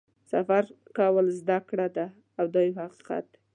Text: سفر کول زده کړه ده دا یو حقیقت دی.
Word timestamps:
سفر 0.31 0.63
کول 0.97 1.25
زده 1.39 1.57
کړه 1.69 1.87
ده 1.95 2.05
دا 2.53 2.59
یو 2.67 2.75
حقیقت 2.83 3.25
دی. 3.33 3.37